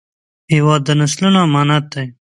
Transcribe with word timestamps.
هېواد 0.53 0.81
د 0.85 0.89
نسلونو 0.99 1.39
امانت 1.47 1.85
دی 1.93 2.05